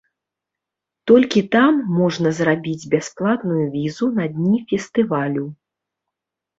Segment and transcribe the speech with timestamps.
[1.11, 5.45] Толькі там можна зрабіць бясплатную візу на дні фестывалю.